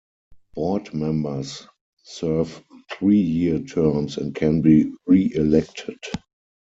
[0.55, 1.67] Board members
[2.03, 5.99] serve three-year terms and can be reelected.